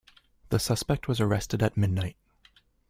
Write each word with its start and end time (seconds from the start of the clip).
The 0.49 0.57
suspect 0.57 1.07
was 1.07 1.21
arrested 1.21 1.61
at 1.61 1.77
midnight 1.77 2.15